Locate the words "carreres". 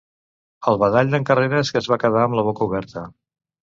1.29-1.73